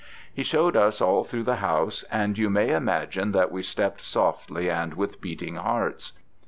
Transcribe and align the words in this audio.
He 0.33 0.41
showed 0.41 0.75
us 0.75 0.99
all 0.99 1.23
through 1.23 1.43
the 1.43 1.57
house; 1.57 2.01
and 2.11 2.35
you 2.35 2.49
may 2.49 2.73
imagine 2.73 3.33
that 3.33 3.51
we 3.51 3.61
stepped 3.61 4.01
softly 4.01 4.67
and 4.67 4.95
with 4.95 5.21
beating 5.21 5.57
hearts. 5.57 6.13